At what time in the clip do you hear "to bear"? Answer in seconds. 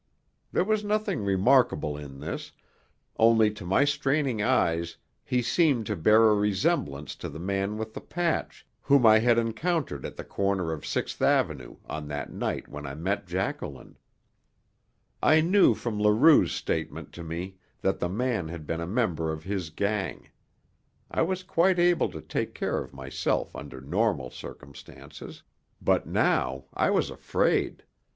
5.85-6.29